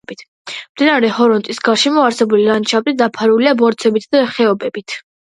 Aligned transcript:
მდინარე 0.51 1.09
ჰურონის 1.17 1.59
გარშემო 1.67 2.05
არსებული 2.11 2.45
ლანდშაფტი 2.47 2.95
დაფარულია 3.03 3.53
ბორცვებითა 3.61 4.15
და 4.17 4.23
ხეობებით. 4.39 4.97